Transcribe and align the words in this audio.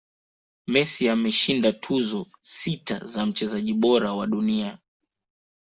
messi 0.67 1.09
ameshinda 1.09 1.73
tuzo 1.73 2.27
sita 2.41 3.05
za 3.05 3.25
mchezaji 3.25 3.73
bora 3.73 4.13
wa 4.13 4.27
dunia 4.27 4.77